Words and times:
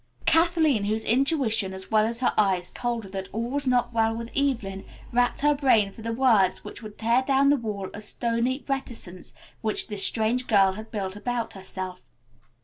Kathleen, 0.25 0.85
whose 0.85 1.03
intuition 1.03 1.75
as 1.75 1.91
well 1.91 2.07
as 2.07 2.21
her 2.21 2.33
eyes 2.35 2.71
told 2.71 3.03
her 3.03 3.09
that 3.11 3.29
all 3.31 3.51
was 3.51 3.67
not 3.67 3.93
well 3.93 4.15
with 4.15 4.35
Evelyn, 4.35 4.83
racked 5.11 5.41
her 5.41 5.53
brain 5.53 5.91
for 5.91 6.01
the 6.01 6.11
words 6.11 6.63
which 6.63 6.81
would 6.81 6.97
tear 6.97 7.21
down 7.21 7.49
the 7.51 7.55
wall 7.55 7.87
of 7.93 8.03
stony 8.03 8.63
reticence 8.67 9.31
which 9.61 9.89
this 9.89 10.03
strange 10.03 10.47
girl 10.47 10.71
had 10.73 10.89
built 10.89 11.15
about 11.15 11.53
herself. 11.53 12.03